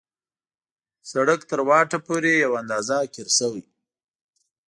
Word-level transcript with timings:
سړک 1.11 1.41
تر 1.51 1.59
وټه 1.69 1.97
پورې 2.07 2.31
یو 2.43 2.51
اندازه 2.61 2.97
قیر 3.13 3.29
شوی. 3.37 3.63